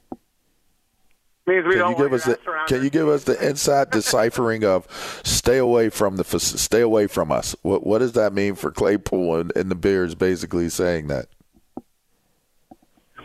[1.52, 4.64] Means we Can don't you give us the Can you give us the inside deciphering
[4.64, 4.88] of
[5.26, 7.58] stay away from the stay away from us?
[7.62, 10.16] What What does that mean for Claypool and, and the Bears?
[10.16, 11.26] Basically saying that.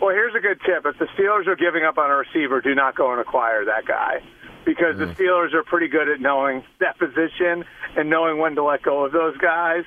[0.00, 0.84] Well, here's a good tip.
[0.84, 3.86] If the Steelers are giving up on a receiver, do not go and acquire that
[3.86, 4.20] guy
[4.64, 7.64] because the Steelers are pretty good at knowing that position
[7.96, 9.84] and knowing when to let go of those guys.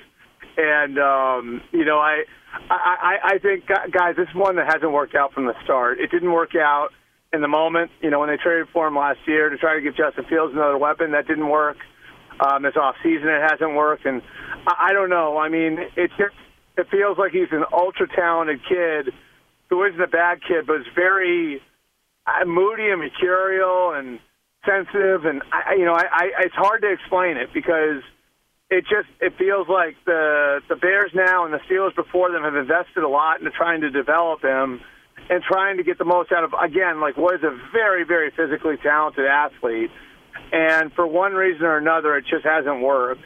[0.56, 2.23] And um, you know, I,
[2.69, 5.99] I I I think guys, this is one that hasn't worked out from the start.
[5.99, 6.91] It didn't work out
[7.34, 7.92] in the moment.
[8.02, 10.54] You know, when they traded for him last year to try to give Justin Fields
[10.54, 11.78] another weapon, that didn't work.
[12.39, 14.22] Um, this off season, it hasn't worked, and
[14.65, 15.38] I, I don't know.
[15.38, 16.36] I mean, it just
[16.78, 19.13] it feels like he's an ultra talented kid
[19.70, 21.62] who isn't a bad kid, but is very
[22.26, 24.20] uh, moody and mercurial and
[24.65, 28.04] sensitive, and I, you know, I, I it's hard to explain it because
[28.70, 32.56] it just it feels like the the Bears now and the Steelers before them have
[32.56, 34.80] invested a lot into trying to develop him
[35.30, 38.32] and trying to get the most out of again like what is a very very
[38.32, 39.92] physically talented athlete.
[40.52, 43.24] And for one reason or another it just hasn't worked.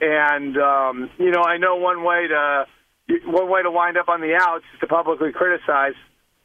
[0.00, 2.64] And um you know i know one way to
[3.26, 5.98] one way to wind up on the outs is to publicly criticize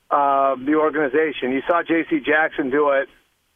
[0.09, 1.51] uh, the organization.
[1.51, 3.07] You saw jc jackson do it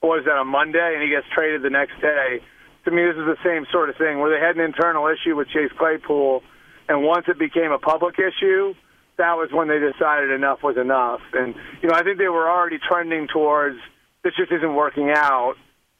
[0.02, 0.94] was that on monday?
[0.94, 2.40] And he gets traded the next day.
[2.86, 5.36] To me this is the same sort of thing where they had an internal issue
[5.36, 6.44] with chase claypool
[6.88, 8.76] and once it became a public issue
[9.20, 11.22] that was when they decided enough was enough.
[11.34, 11.54] And
[11.84, 13.78] you know, I think they were already trending towards
[14.24, 15.56] this just isn't working out.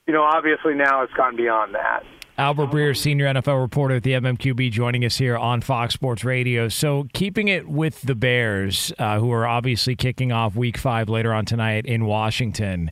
[0.08, 2.04] You know, obviously now it's gone beyond that.
[2.38, 6.70] Albert Breer, senior NFL reporter at the MMQB, joining us here on Fox Sports Radio.
[6.70, 11.34] So, keeping it with the Bears, uh, who are obviously kicking off Week Five later
[11.34, 12.92] on tonight in Washington.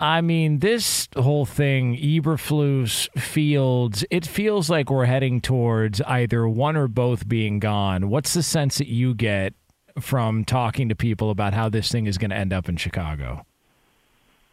[0.00, 6.76] I mean, this whole thing, Eberflus, Fields, it feels like we're heading towards either one
[6.76, 8.08] or both being gone.
[8.08, 9.54] What's the sense that you get
[9.98, 13.44] from talking to people about how this thing is going to end up in Chicago?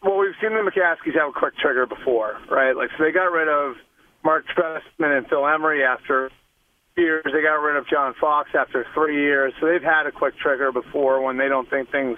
[0.02, 2.76] Well, we've seen the McCaskies have a quick trigger before, right?
[2.76, 3.76] Like, so they got rid of
[4.24, 6.32] Mark Trestman and Phil Emery after
[6.98, 7.24] years.
[7.24, 9.54] They got rid of John Fox after three years.
[9.60, 12.18] So they've had a quick trigger before when they don't think things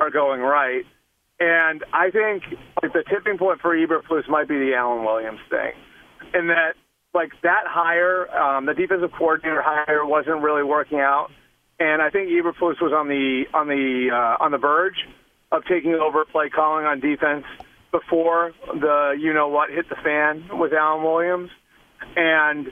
[0.00, 0.84] are going right.
[1.40, 2.42] And I think
[2.82, 5.72] the tipping point for Eberflus might be the Alan Williams thing,
[6.34, 6.74] in that
[7.14, 11.30] like that hire, um, the defensive coordinator hire wasn't really working out,
[11.78, 15.06] and I think Eberflus was on the on the uh, on the verge
[15.52, 17.44] of taking over play calling on defense
[17.92, 21.50] before the you know what hit the fan with Alan Williams,
[22.16, 22.66] and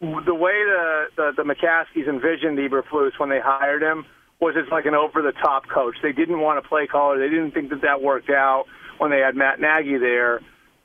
[0.00, 4.04] the way the the, the McCaskies envisioned Eberflus when they hired him
[4.40, 5.96] was as like an over the top coach.
[6.02, 7.18] They didn't want to play caller.
[7.18, 8.64] They didn't think that that worked out
[8.98, 10.40] when they had Matt Nagy there.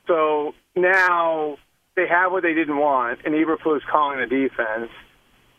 [0.06, 1.56] So now
[1.96, 4.90] they have what they didn't want, and Eberflus calling the defense.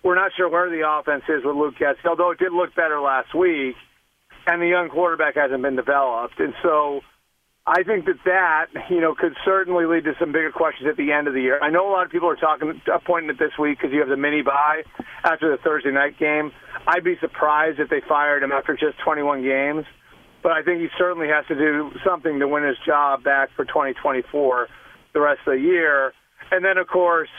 [0.03, 3.01] We're not sure where the offense is with Luke Getsy, although it did look better
[3.01, 3.75] last week,
[4.45, 6.39] and the young quarterback hasn't been developed.
[6.39, 7.01] And so
[7.69, 11.11] I think that that, you know, could certainly lead to some bigger questions at the
[11.11, 11.59] end of the year.
[11.61, 14.07] I know a lot of people are talking, pointing at this week because you have
[14.07, 14.83] the mini bye
[15.21, 16.53] after the Thursday night game.
[16.87, 19.85] I'd be surprised if they fired him after just 21 games,
[20.41, 23.65] but I think he certainly has to do something to win his job back for
[23.65, 24.69] 2024,
[25.11, 26.13] the rest of the year.
[26.49, 27.29] And then, of course,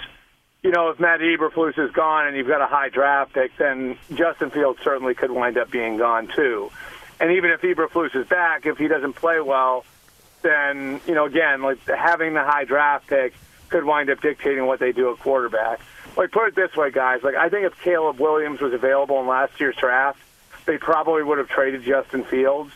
[0.63, 3.97] you know, if Matt Eberflus is gone and you've got a high draft pick, then
[4.15, 6.71] Justin Fields certainly could wind up being gone too.
[7.19, 9.87] And even if Eberflus is back, if he doesn't play well,
[10.43, 13.35] then you know, again, like having the high draft pick
[13.69, 15.81] could wind up dictating what they do at quarterback.
[16.17, 17.23] Like put it this way, guys.
[17.23, 20.19] Like I think if Caleb Williams was available in last year's draft,
[20.67, 22.73] they probably would have traded Justin Fields.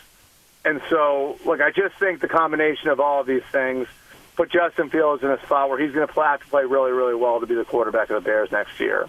[0.65, 3.87] And so, like I just think the combination of all of these things
[4.35, 7.15] put Justin Fields in a spot where he's going to have to play really, really
[7.15, 9.07] well to be the quarterback of the Bears next year.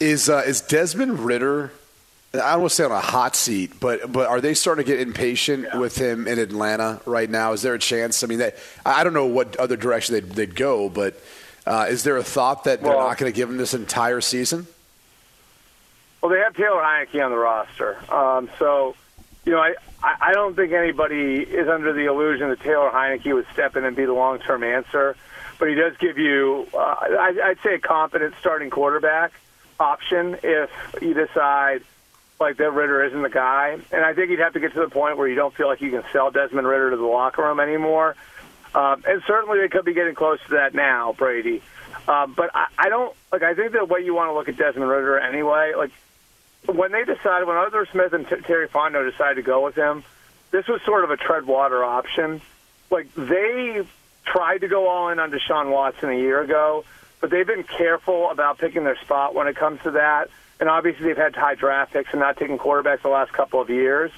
[0.00, 1.72] Is uh, is Desmond Ridder?
[2.34, 4.90] I don't want to say on a hot seat, but but are they starting to
[4.90, 5.78] get impatient yeah.
[5.78, 7.52] with him in Atlanta right now?
[7.52, 8.22] Is there a chance?
[8.22, 8.52] I mean, they,
[8.84, 11.20] I don't know what other direction they'd, they'd go, but
[11.66, 14.66] uh, is there a thought that they're not going to give him this entire season?
[16.20, 18.96] Well, they have Taylor Heinicke on the roster, um, so
[19.44, 23.46] you know I I don't think anybody is under the illusion that Taylor Heinicke would
[23.52, 25.16] step in and be the long term answer,
[25.58, 29.32] but he does give you uh, I, I'd say a competent starting quarterback
[29.78, 31.82] option if you decide
[32.40, 33.78] like that Ridder isn't the guy.
[33.92, 35.80] And I think you'd have to get to the point where you don't feel like
[35.80, 38.16] you can sell Desmond Ridder to the locker room anymore.
[38.74, 41.62] Um, and certainly they could be getting close to that now, Brady.
[42.06, 43.42] Um, but I, I don't like.
[43.42, 45.90] I think the way you want to look at Desmond Ridder anyway, like
[46.66, 50.04] when they decided when Arthur Smith and T- Terry Fontenot decided to go with him,
[50.50, 52.40] this was sort of a tread water option.
[52.90, 53.84] Like they
[54.24, 56.84] tried to go all in on Deshaun Watson a year ago,
[57.20, 60.28] but they've been careful about picking their spot when it comes to that
[60.60, 63.70] and obviously they've had high draft picks and not taking quarterbacks the last couple of
[63.70, 64.10] years.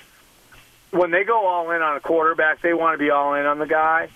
[0.90, 3.59] When they go all in on a quarterback, they want to be all in on
[3.59, 4.09] the guy.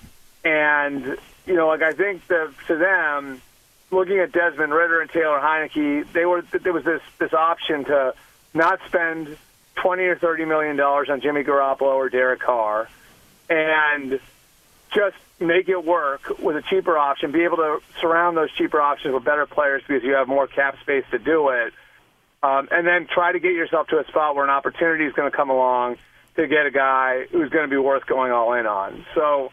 [0.45, 3.43] And, you know, like I think that to them,
[3.91, 8.15] looking at Desmond Ridder and Taylor Heinicke, they were there was this this option to
[8.55, 9.37] not spend
[9.77, 12.89] twenty or thirty million dollars on Jimmy Garoppolo or Derek Carr,
[13.51, 14.19] and
[14.93, 17.33] just make it work with a cheaper option.
[17.33, 20.81] Be able to surround those cheaper options with better players because you have more cap
[20.81, 21.73] space to do it
[22.43, 25.31] um, and then try to get yourself to a spot where an opportunity is going
[25.31, 25.97] to come along
[26.37, 29.05] to get a guy who's going to be worth going all in on.
[29.15, 29.51] So,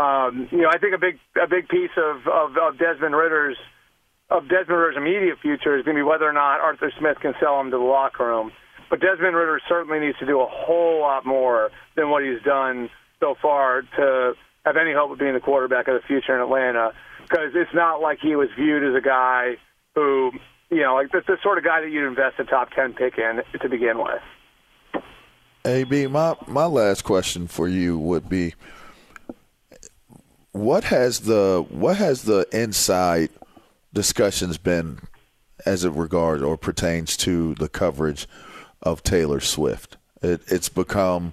[0.00, 3.56] um, you know, I think a big a big piece of, of, of Desmond Ridder's
[4.30, 7.34] of Desmond Ridder's immediate future is going to be whether or not Arthur Smith can
[7.40, 8.52] sell him to the locker room.
[8.88, 12.90] But Desmond Ridder certainly needs to do a whole lot more than what he's done
[13.20, 14.34] so far to
[14.64, 16.92] have any hope of being the quarterback of the future in Atlanta.
[17.22, 19.56] Because it's not like he was viewed as a guy
[19.94, 20.32] who
[20.70, 23.42] you know, like the sort of guy that you'd invest a top ten pick in
[23.60, 25.02] to begin with.
[25.64, 28.54] AB, my my last question for you would be
[30.52, 33.30] what has the what has the inside
[33.92, 35.00] discussions been
[35.64, 38.26] as it regards or pertains to the coverage
[38.82, 39.96] of Taylor Swift?
[40.22, 41.32] It, it's become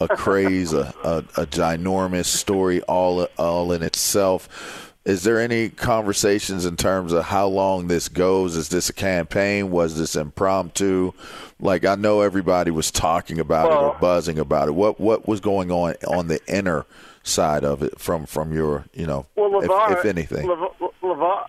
[0.00, 6.66] a craze, a, a, a ginormous story all all in itself is there any conversations
[6.66, 8.56] in terms of how long this goes?
[8.56, 9.70] Is this a campaign?
[9.70, 11.12] Was this impromptu?
[11.60, 14.72] Like I know everybody was talking about well, it or buzzing about it.
[14.72, 16.84] What what was going on on the inner
[17.22, 20.46] side of it from from your you know well, LaVar, if, if anything?
[20.46, 21.46] LaVar,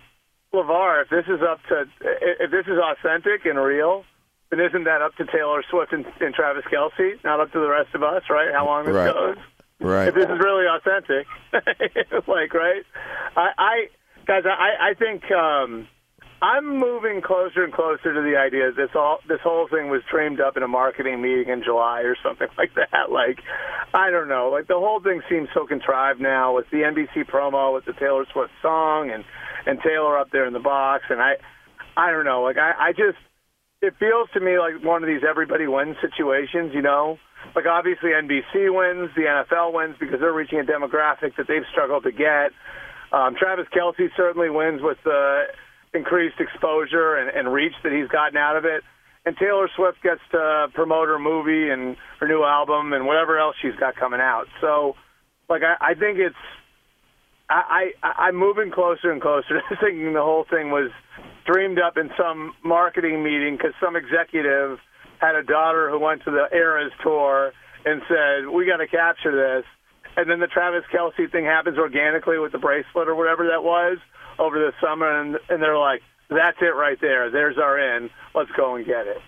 [0.54, 4.04] LaVar, if this is up to if this is authentic and real,
[4.50, 7.68] then isn't that up to Taylor Swift and, and Travis Kelce, not up to the
[7.68, 8.52] rest of us, right?
[8.52, 9.12] How long this right.
[9.12, 9.36] goes?
[9.80, 10.08] Right.
[10.08, 11.26] If this is really authentic,
[12.28, 12.84] like right,
[13.36, 13.74] I, I
[14.26, 15.88] guys, I, I think um,
[16.42, 20.02] I'm moving closer and closer to the idea that this all this whole thing was
[20.10, 23.10] dreamed up in a marketing meeting in July or something like that.
[23.10, 23.40] Like,
[23.92, 24.50] I don't know.
[24.50, 28.26] Like the whole thing seems so contrived now with the NBC promo with the Taylor
[28.32, 29.24] Swift song and
[29.66, 31.34] and Taylor up there in the box, and I,
[31.96, 32.42] I don't know.
[32.42, 33.18] Like I, I just
[33.82, 37.18] it feels to me like one of these everybody wins situations, you know
[37.54, 42.04] like obviously NBC wins, the NFL wins because they're reaching a demographic that they've struggled
[42.04, 42.52] to get.
[43.12, 45.44] Um, Travis Kelce certainly wins with the
[45.92, 48.82] increased exposure and, and reach that he's gotten out of it.
[49.26, 53.56] And Taylor Swift gets to promote her movie and her new album and whatever else
[53.60, 54.46] she's got coming out.
[54.60, 54.94] So,
[55.48, 56.36] like, I, I think it's
[57.50, 60.90] I, I I'm moving closer and closer to thinking the whole thing was
[61.50, 64.78] dreamed up in some marketing meeting because some executive
[65.18, 67.52] had a daughter who went to the Eras tour
[67.84, 69.64] and said, "We got to capture this."
[70.16, 73.98] And then the Travis Kelce thing happens organically with the bracelet or whatever that was
[74.38, 77.30] over the summer, and and they're like, "That's it right there.
[77.30, 78.10] There's our in.
[78.34, 79.20] Let's go and get it."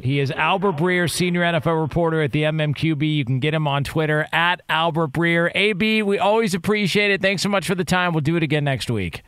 [0.00, 3.16] He is Albert Breer, senior NFL reporter at the MMQB.
[3.16, 5.52] You can get him on Twitter at Albert Breer.
[5.54, 7.22] AB, we always appreciate it.
[7.22, 8.12] Thanks so much for the time.
[8.12, 9.22] We'll do it again next week.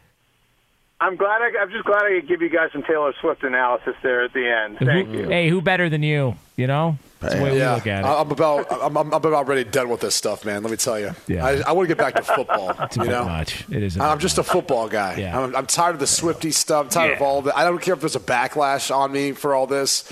[1.01, 1.43] I'm glad.
[1.43, 4.33] I, I'm just glad I could give you guys some Taylor Swift analysis there at
[4.33, 4.79] the end.
[4.79, 5.29] Thank Who- you.
[5.29, 6.37] Hey, who better than you?
[6.57, 8.07] You know, that's the way we look at it.
[8.09, 10.63] I'm about I'm, I'm about ready done with this stuff, man.
[10.63, 11.11] Let me tell you.
[11.27, 11.45] Yeah.
[11.45, 12.73] I, I want to get back to football.
[12.81, 13.67] It's you know, much.
[13.71, 13.99] It is.
[13.99, 15.17] a I'm bit just a football guy.
[15.17, 15.39] Yeah.
[15.39, 16.85] I'm, I'm tired of the Swifty stuff.
[16.85, 17.53] I'm tired of all of it.
[17.55, 20.11] I don't care if there's a backlash on me for all this.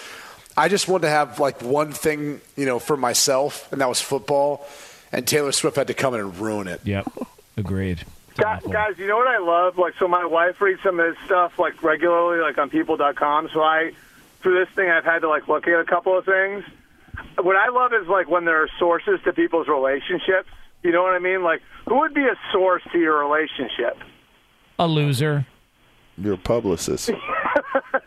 [0.55, 4.03] I just wanted to have like one thing, you know, for myself, and that was
[4.03, 4.66] football.
[5.11, 6.82] And Taylor Swift had to come in and ruin it.
[6.85, 7.11] Yep,
[7.57, 8.05] agreed.
[8.37, 9.78] Guys, guys, you know what I love?
[9.78, 13.49] Like, so my wife reads some of this stuff like regularly, like on People.com.
[13.53, 13.93] So I,
[14.43, 16.64] through this thing, I've had to like look at a couple of things.
[17.41, 20.49] What I love is like when there are sources to people's relationships.
[20.82, 21.43] You know what I mean?
[21.43, 23.99] Like, who would be a source to your relationship?
[24.78, 25.47] A loser.
[26.18, 27.11] Your publicist,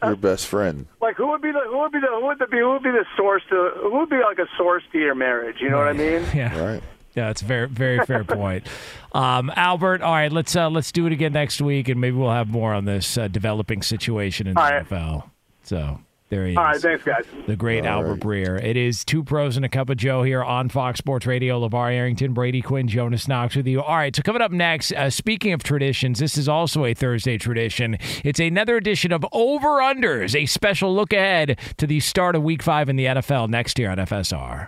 [0.02, 0.86] your best friend.
[1.02, 2.84] Like, who would be the who would be the who would the, be who would
[2.84, 5.58] be the source to who would be like a source to your marriage?
[5.62, 6.26] You know what I mean?
[6.34, 6.58] Yeah.
[6.58, 6.84] Right.
[7.18, 8.68] Yeah, it's a very, very fair point.
[9.12, 12.30] Um, Albert, all right, let's uh, let's do it again next week, and maybe we'll
[12.30, 14.88] have more on this uh, developing situation in the All right.
[14.88, 15.30] NFL.
[15.64, 16.00] So
[16.30, 16.58] there he is.
[16.58, 17.26] All right, thanks, guys.
[17.48, 18.64] The great Albert Breer.
[18.64, 21.60] It is two pros and a cup of Joe here on Fox Sports Radio.
[21.68, 23.82] LaVar Arrington, Brady Quinn, Jonas Knox with you.
[23.82, 27.40] All right, so coming up next, uh, speaking of traditions, this is also a Thursday
[27.40, 27.98] tradition.
[28.24, 32.62] It's another edition of Over Unders, a special look ahead to the start of Week
[32.62, 34.68] Five in the NFL next year on FSR.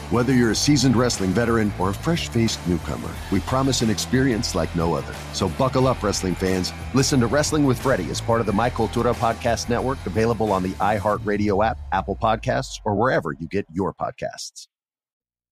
[0.11, 4.55] Whether you're a seasoned wrestling veteran or a fresh faced newcomer, we promise an experience
[4.55, 5.15] like no other.
[5.31, 6.73] So buckle up, wrestling fans.
[6.93, 10.63] Listen to Wrestling with Freddie as part of the My Cultura Podcast Network, available on
[10.63, 14.67] the iHeartRadio app, Apple Podcasts, or wherever you get your podcasts.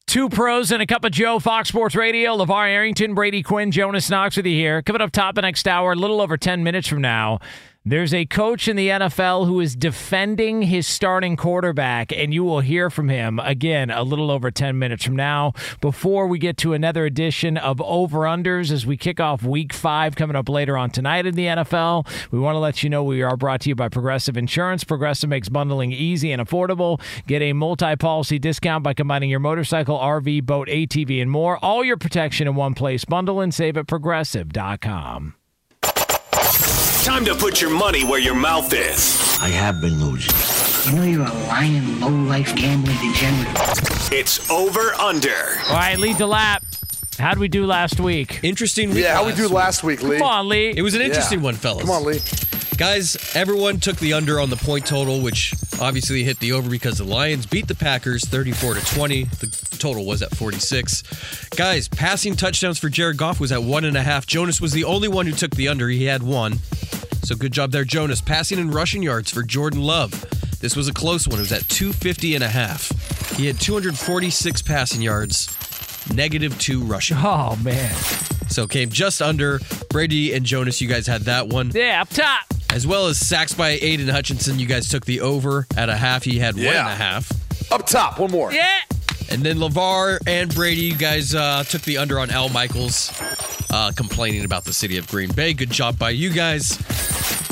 [0.07, 2.35] Two pros and a cup of Joe, Fox Sports Radio.
[2.35, 4.81] LaVar Arrington, Brady Quinn, Jonas Knox with you here.
[4.81, 7.39] Coming up top the next hour, a little over 10 minutes from now.
[7.85, 12.59] There's a coach in the NFL who is defending his starting quarterback, and you will
[12.59, 15.53] hear from him again a little over 10 minutes from now.
[15.79, 20.17] Before we get to another edition of Over Unders as we kick off week five
[20.17, 23.21] coming up later on tonight in the NFL, we want to let you know we
[23.21, 24.83] are brought to you by Progressive Insurance.
[24.83, 26.99] Progressive makes bundling easy and affordable.
[27.27, 31.57] Get a multi policy discount by combining your motorcycle, RV, boat, ATV, and more.
[31.63, 33.05] All your protection in one place.
[33.05, 35.38] Bundle and save at progressive.com.
[37.09, 39.39] Time to put your money where your mouth is.
[39.41, 40.31] I have been losing.
[40.93, 44.13] You know you're a lying, low-life gambling degenerate.
[44.13, 45.33] It's over under.
[45.69, 46.63] All right, lead Lee lap.
[47.17, 48.39] How'd we do last week?
[48.43, 48.99] Interesting week.
[49.05, 50.19] Yeah, how we do last week, Lee?
[50.19, 50.71] Come on, Lee.
[50.77, 51.45] It was an interesting Yeah.
[51.45, 51.81] one, fellas.
[51.81, 52.19] Come on, Lee.
[52.79, 56.97] Guys, everyone took the under on the point total, which obviously hit the over because
[56.97, 59.25] the Lions beat the Packers 34 to 20.
[59.25, 61.49] The total was at 46.
[61.49, 64.25] Guys, passing touchdowns for Jared Goff was at one and a half.
[64.25, 65.89] Jonas was the only one who took the under.
[65.89, 66.59] He had one.
[67.21, 68.21] So good job there, Jonas.
[68.21, 70.11] Passing and rushing yards for Jordan Love.
[70.61, 71.39] This was a close one.
[71.39, 72.91] It was at 250 and a half.
[73.35, 75.53] He had 246 passing yards,
[76.15, 77.17] negative two rushing.
[77.19, 77.93] Oh, man.
[78.47, 79.59] So came just under.
[79.89, 81.71] Brady and Jonas, you guys had that one.
[81.75, 82.45] Yeah, up top.
[82.71, 84.59] As well as sacks by Aidan Hutchinson.
[84.59, 86.23] You guys took the over at a half.
[86.23, 86.93] He had one and Yeah.
[86.93, 87.31] a half.
[87.71, 88.51] Up top, one more.
[88.53, 88.67] Yeah.
[89.31, 93.11] And then LaVar and Brady, you guys uh, took the under on Al Michaels,
[93.69, 95.53] uh, complaining about the city of Green Bay.
[95.53, 96.77] Good job by you guys.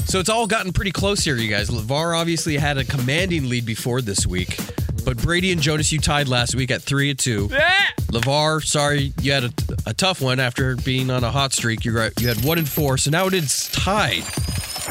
[0.08, 1.70] So it's all gotten pretty close here, you guys.
[1.70, 4.58] LaVar obviously had a commanding lead before this week,
[5.04, 7.50] but Brady and Jonas, you tied last week at three and two.
[7.52, 7.86] Yeah.
[8.12, 9.52] LaVar, sorry, you had a,
[9.86, 11.84] a tough one after being on a hot streak.
[11.86, 14.24] You got you had one and four, so now it is tied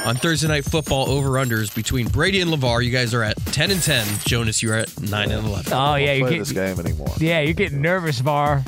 [0.04, 2.84] on Thursday night football over unders between Brady and LaVar.
[2.84, 4.06] You guys are at ten and ten.
[4.24, 5.72] Jonas, you're at nine and eleven.
[5.72, 6.12] Oh, yeah.
[6.12, 7.14] You're play getting, this game anymore.
[7.18, 8.62] yeah, you're getting nervous, VAR.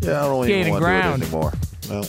[0.00, 1.22] Yeah, I don't even want ground.
[1.22, 1.52] to do it anymore.
[1.88, 2.02] No,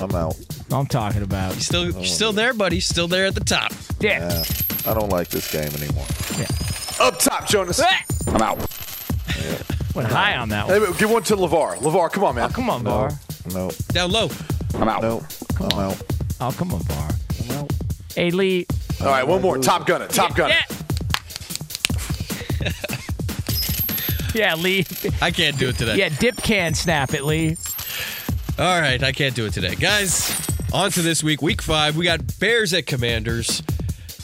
[0.00, 0.36] I'm out.
[0.70, 1.54] I'm talking about.
[1.54, 2.80] You still you're still there, buddy.
[2.80, 3.72] Still there at the top.
[4.00, 4.28] Yeah.
[4.28, 4.44] Yeah,
[4.90, 6.06] I don't like this game anymore.
[6.38, 6.46] Yeah.
[7.00, 7.80] Up top, Jonas.
[7.82, 8.04] Ah!
[8.28, 8.58] I'm out.
[9.94, 10.80] Went high on that one.
[10.80, 11.78] wait, give one to LaVar.
[11.78, 12.48] LaVar, come on, man.
[12.50, 13.10] Oh, come on, VAR.
[13.52, 14.28] No, Down low.
[14.74, 15.02] I'm out.
[15.02, 15.24] No,
[15.58, 16.02] I'm out.
[16.40, 17.10] Oh, come on, VAR.
[18.20, 18.66] Hey, Lee.
[19.00, 19.56] All right, one more.
[19.56, 20.10] Top gun it.
[20.10, 20.56] Top gun it.
[22.60, 22.72] Yeah.
[24.34, 24.84] yeah, Lee.
[25.22, 25.96] I can't do it today.
[25.96, 27.56] Yeah, dip can snap it, Lee.
[28.58, 29.74] All right, I can't do it today.
[29.74, 30.38] Guys,
[30.70, 31.96] on to this week, week five.
[31.96, 33.62] We got Bears at Commanders.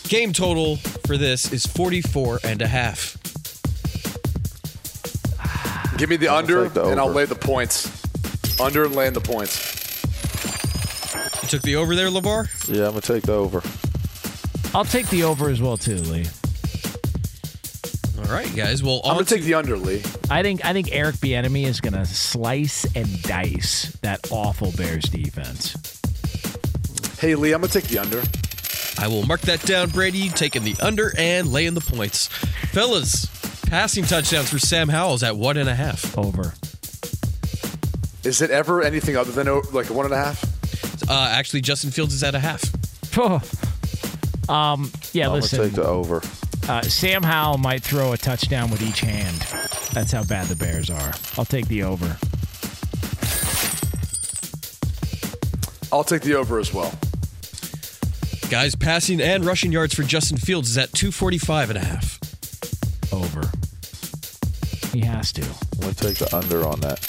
[0.09, 0.76] Game total
[1.07, 3.16] for this is 44 and a half.
[5.97, 8.61] Give me the under, take the and I'll lay the points.
[8.61, 9.74] Under and laying the points.
[11.42, 12.68] You took the over there, LaVar?
[12.68, 13.62] Yeah, I'm gonna take the over.
[14.77, 16.27] I'll take the over as well, too, Lee.
[18.18, 18.83] All right, guys.
[18.83, 20.03] Well, I'm gonna to, take the under, Lee.
[20.29, 25.05] I think I think Eric Bieniemy is going to slice and dice that awful Bears
[25.05, 25.72] defense.
[27.18, 28.22] Hey, Lee, I'm gonna take the under.
[28.99, 30.29] I will mark that down, Brady.
[30.29, 32.27] Taking the under and laying the points.
[32.27, 33.24] Fellas,
[33.70, 36.18] passing touchdowns for Sam Howell's at one and a half.
[36.18, 36.53] Over.
[38.24, 41.09] Is it ever anything other than oh, like a one and a half?
[41.09, 42.61] Uh, actually, Justin Fields is at a half.
[44.49, 45.59] Um, yeah, I'm listen.
[45.59, 46.22] gonna take the over.
[46.68, 49.38] Uh, Sam Howell might throw a touchdown with each hand.
[49.92, 51.12] That's how bad the Bears are.
[51.38, 52.16] I'll take the over.
[55.92, 56.92] I'll take the over as well.
[58.51, 62.18] Guys, passing and rushing yards for Justin Fields is at 245 and a half.
[63.12, 63.51] Over.
[64.92, 65.42] He has to.
[65.42, 67.01] I'm gonna take the under on that.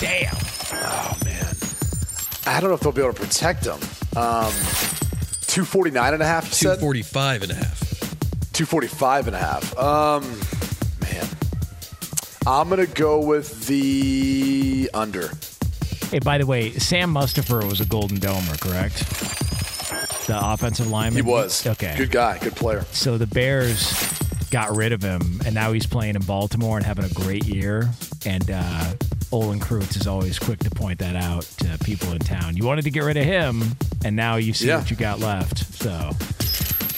[0.00, 0.34] Damn.
[0.72, 1.54] Oh man,
[2.46, 3.78] I don't know if they'll be able to protect him.
[4.16, 4.52] Um,
[5.56, 6.48] 249 and a half.
[6.48, 7.80] You said 245 and a half.
[8.52, 9.78] 245 and a half.
[9.78, 10.22] Um,
[11.00, 11.26] man,
[12.46, 15.30] I'm gonna go with the under.
[16.10, 18.98] Hey, by the way, Sam Mustipher was a Golden Domer, correct?
[20.26, 21.24] the offensive lineman?
[21.24, 21.66] He was.
[21.66, 21.94] Okay.
[21.96, 22.84] Good guy, good player.
[22.92, 23.94] So the Bears
[24.50, 27.88] got rid of him, and now he's playing in Baltimore and having a great year.
[28.26, 28.92] And uh,
[29.32, 32.56] Olin Kreutz is always quick to point that out to people in town.
[32.56, 33.62] You wanted to get rid of him,
[34.04, 34.78] and now you see Yeah.
[34.78, 35.58] what you got left.
[35.74, 36.12] So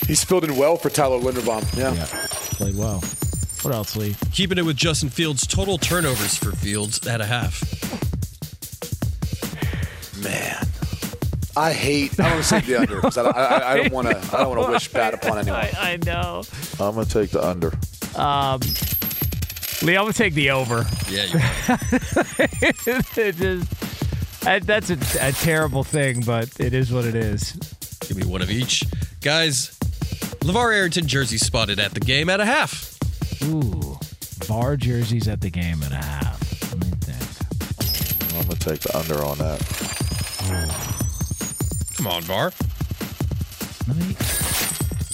[0.06, 1.76] He's filled in well for Tyler Linderbaum.
[1.76, 1.92] Yeah.
[1.94, 2.06] yeah.
[2.56, 3.00] played well.
[3.62, 4.16] What else, Lee?
[4.32, 7.62] Keeping it with Justin Fields, total turnovers for Fields at a half.
[10.22, 10.66] Man.
[11.56, 12.12] I hate.
[12.20, 14.16] I don't want to say the under because I, I, I don't want to.
[14.16, 15.58] I don't want to wish bad upon anyone.
[15.60, 16.44] I, I know.
[16.78, 17.72] I'm gonna take the under.
[18.16, 18.60] Um,
[19.82, 20.84] Lee, I'm gonna take the over.
[21.08, 21.26] Yeah,
[22.50, 27.52] it just, that- that's a, a terrible thing, but it is what it is.
[28.00, 28.82] Give me one of each.
[29.20, 29.76] Guys,
[30.40, 32.98] LaVar Arrington jersey spotted at the game at a half.
[33.44, 33.98] Ooh,
[34.46, 36.72] VAR jerseys at the game at a half.
[36.72, 38.34] Let me think.
[38.40, 39.60] I'm gonna take the under on that.
[41.96, 42.52] Come on, VAR.
[43.86, 44.16] Let me.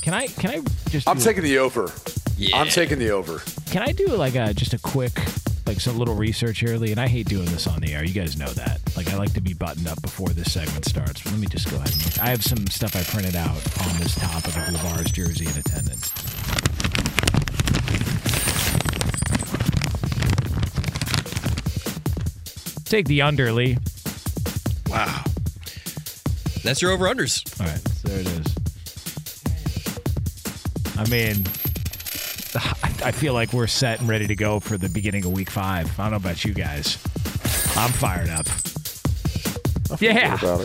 [0.01, 0.27] Can I?
[0.29, 0.61] Can I
[0.91, 1.07] just?
[1.09, 1.91] I'm do- taking the over.
[2.37, 2.57] Yeah.
[2.59, 3.43] I'm taking the over.
[3.75, 5.21] Can I do like a just a quick,
[5.67, 6.93] like some little research here, Lee?
[6.93, 8.05] And I hate doing this on the air.
[8.05, 8.79] You guys know that.
[8.97, 11.25] Like I like to be buttoned up before this segment starts.
[11.25, 12.21] But let me just go ahead and look.
[12.21, 15.57] I have some stuff I printed out on this topic of a LaVar's jersey and
[15.57, 16.13] attendance.
[22.85, 23.77] Take the under, Lee.
[24.87, 25.25] Wow.
[26.63, 27.43] That's your over unders.
[27.61, 28.55] All right, so there it is.
[30.97, 31.45] I mean,
[33.05, 36.01] I feel like we're set and ready to go for the beginning of week five.
[36.01, 36.97] I don't know about you guys.
[37.77, 38.47] I'm fired up.
[40.01, 40.65] Yeah.